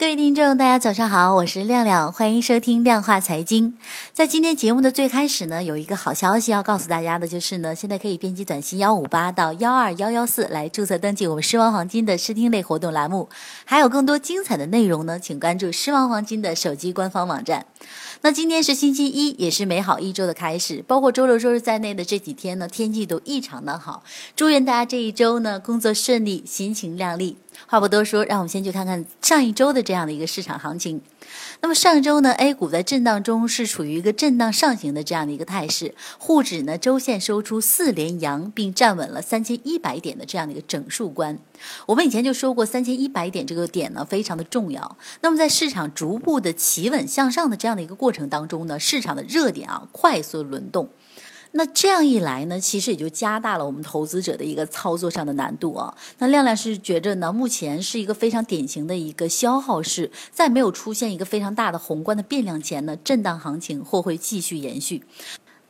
[0.00, 3.76] 各位听众，大家早上好，我是亮亮，欢迎收听量化财经。
[4.14, 13.28] 在今天节目的最开始呢，有一个好消息要告诉大家的，就是呢，现在可以编辑短信幺五八到幺二幺幺四来注册登记我们狮王黄金的视听类活动栏目，
[13.66, 17.66] 还有更多精彩的内容呢，请关注狮王黄金的手机官方网站。
[18.22, 24.04] 那今天是星期一，也是美好一周的开始，包括周六周日在内的这几天呢，天气都异常的好，
[24.36, 27.38] 祝愿大家这一周呢工作顺利，心情亮丽。
[27.66, 31.00] 话不多说，让我们先去看看上一周的这样的一个市场行情。
[31.62, 41.38] 那么上周呢，A 股在震荡中是处于一个震荡上行的这样的一个态势，沪指呢周线收出四连阳，并站稳了三千一百点的这样的一个整数关。
[41.86, 44.96] 我们以前就说过，三千一百点这个点呢非常的重要。
[45.20, 50.88] 那么在市场逐步的企稳向上的这样的一个过程当中呢，市场的热点啊快速轮动。
[51.52, 55.96] 那这样一来呢，其实也就加大了我们投资者的一个操作上的难度啊。
[56.18, 65.02] 那亮亮是觉着呢，目前是一个非常典型的一个消耗式，在没有出现一个非常大的宏观的变量前呢，震荡行情或会继续延续。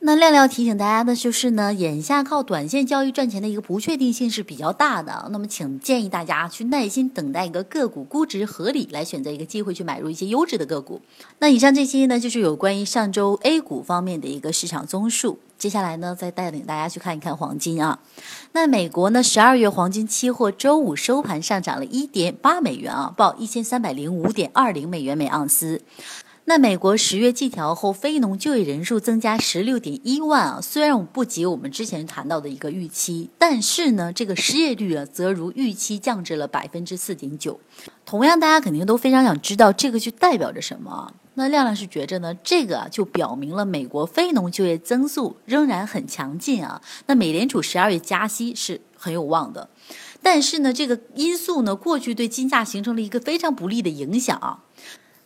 [0.03, 5.29] 那亮亮提醒大家的就是呢，眼下靠短线交易赚钱的一个不确定性是比较大的。
[5.31, 10.99] 那么，请建议大家去耐心等待一个个股估值合理，来选择一个机会去买入一些优质的个股。
[11.37, 15.37] 那以上这些呢，就是有关于上周 A 股方面的一个市场综述。
[15.59, 17.99] 接下来呢，再带领大家去看一看黄金啊。
[18.53, 25.83] 那美国呢，十二月黄金期货周五收盘上涨了一点八美元啊，报一千三百零五点二零美元每盎司。
[26.51, 37.57] 那美国十月季调后非农就业人数增加十六点一万啊，虽然我们不及我们之前谈到的一个预期，但是呢，这个失业率啊，则如预期降至了百分之四点九。
[38.05, 41.13] 同样，大家肯定都非常想知道这个就代表着什么啊。
[41.35, 46.81] 那亮亮是觉着呢，这个就表明了美国非农就业增速仍然很强劲啊。
[47.05, 49.69] 那美联储十二月加息是很有望的，
[50.21, 54.65] 但是呢，这个因素呢，过去对金价形成了一个非常不利的影响啊。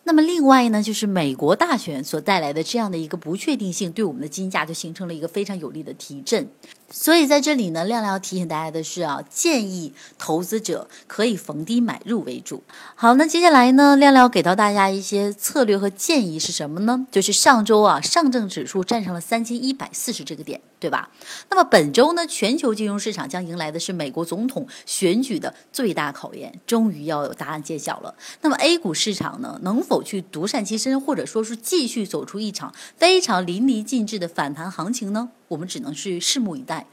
[0.07, 6.47] 那么另外呢，就是美国大选所带来的这样的一个不确定性，对我们的金价就形成了一个非常有力的提振。
[6.91, 12.63] 所以在这里呢，亮亮要提醒大家的是啊，建议投资者可以逢低买入为主。
[12.93, 17.07] 好，那接下来呢，亮亮给到大家一些策略和建议是什么呢？
[17.11, 21.09] 就是上周啊，上证指数站上了三千一百四十这个点，对吧？
[21.49, 28.15] 那么本周呢，全球金融市场将迎来的是美国总统选举的最大考验，终于要有答案揭晓了。
[28.41, 35.31] 那么 A 股市场呢，能否去独善其身，或者说是继续走出一场非常淋漓尽致的反弹行情呢？
[35.47, 36.87] 我们只能去拭目以待。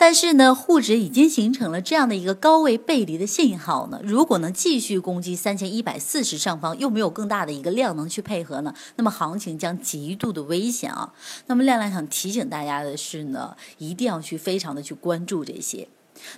[0.00, 4.00] 但是呢，沪指已经形成了这样的一个高位背离的信号呢。
[4.04, 11.12] 如果能继续攻击三千一百四十上方，又没有更大的一个量能去配合呢，那么行情将极度的危险啊。
[11.46, 15.88] 那么亮亮想提醒大家的是呢，一定要去非常的去关注这些。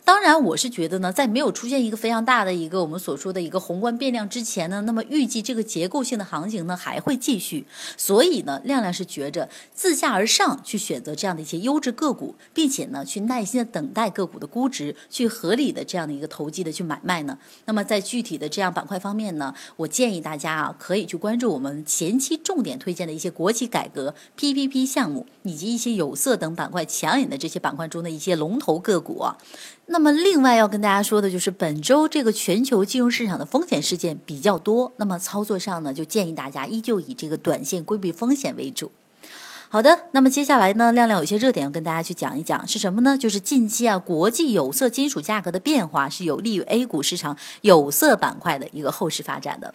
[0.04, 7.66] 当然，我是觉得呢，在没有出现一个非常大的一个我们所说的一个宏观变量之前呢，那么预计这个结构性的行情呢还会继续。
[7.96, 17.38] 所以呢，亮亮是觉着自下而上去选择这样的一些优质个股，并且呢，去耐心的等待个股的估值，去合理的这样的一个投机的去买卖呢。
[17.66, 29.36] 那么在具体的这样板块方面呢，我建议大家啊，可以去关注我们前期重点推荐的一些国企改革、PPP 项目以及一些有色等板块抢引的这些板块中的一些龙头个股啊。
[29.86, 34.92] 那么，另外要跟大家说的就是，本周这个全球金融市场的风险事件比较多。
[34.96, 38.92] 那么操作上呢，就建议大家依旧以这个短线规避风险为主。
[39.72, 43.16] 好的，那么接下来呢，亮亮有些热点要跟大家去讲一讲，是什么呢？
[43.16, 49.72] 就是近期啊，国际有色金属价格的变化是有利于 A 股市场有色板块的一个后市发展的。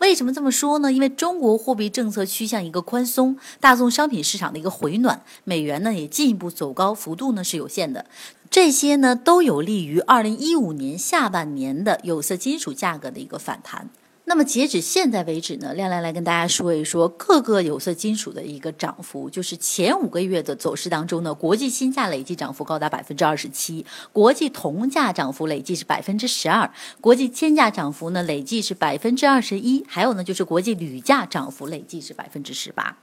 [0.00, 0.92] 为什么这么说呢？
[0.92, 8.06] 因为中国货币政策趋向一个宽松，大宗商品市场的一个回暖，美元呢也进一步走高，幅度呢是有限的。
[8.50, 13.88] 这些呢都有利于二零一五年下半年的有色金属价格的一个反弹。
[14.28, 19.30] 那么截止现在为止呢，亮亮来跟大家说一说各个有色金属的一个涨幅。
[19.30, 26.68] 就是前五个月的走势当中呢，国际锌价累计涨幅高达百分之二十七，国际铜价涨幅累计是百分之十二，
[27.00, 32.98] 国际铅价涨幅呢累计是百分之二十一，还有呢就是国际铝价涨幅累计是百分之十八。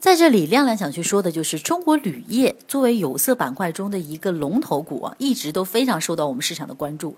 [0.00, 7.16] 在这里，亮亮想去说的就是中国铝业作为有色板块中的一个龙头股啊，一直都非常受到我们市场的关注。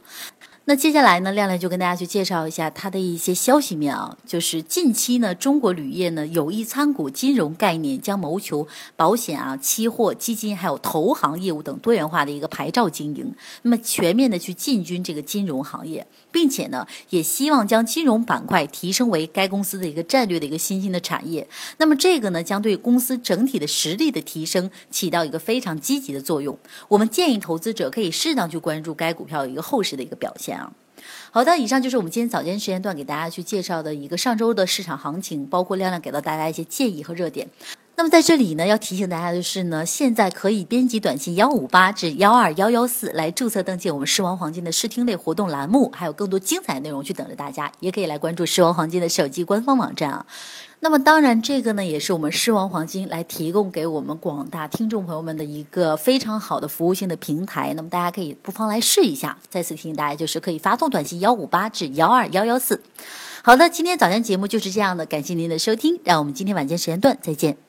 [0.68, 21.48] 那接下来呢，亮亮就跟大家去介绍一下它的一些消息面啊，就是近期呢，中国铝业呢有意参股金融概念，将谋求保险啊、期货、基金还有投行业务等多元化的一个牌照经营，那么全面的去进军这个金融行业，并且呢，也希望将金融板块提升为该公司的一个战略的一个新兴的产业。
[21.78, 26.58] 那么这个呢，将对公司整体的实力的提升起到一个非常积极的作用。
[26.88, 30.57] 我们建议投资者可以适当去关注该股票一个后市的一个表现。
[31.30, 37.48] 好的，以上就是我们今天早间时间段给大家去介绍的一个上周的市场行情，包括亮亮给到大家一些建议和热点。
[37.98, 47.72] 那么在这里呢，要提醒大家的是呢，现在可以编辑短信幺五八至幺二幺幺四来注册登记我们狮王黄金的试听类活动栏目，还有更多精彩内容去等着大家。
[47.80, 50.24] 也可以来关注狮王黄金的手机官方网站啊。
[50.78, 57.74] 那么当然，这个呢也是我们狮王黄金来提供给我们广大听众朋友们的一个非常好的服务性的平台。
[57.74, 59.36] 那么大家可以不妨来试一下。
[59.50, 62.80] 再次提醒大家，就是可以发送短信幺五八至幺二幺幺四。
[63.42, 67.67] 好的，今天早间节目就是这样的，感谢您的收听，让我们今天晚间时间段再见。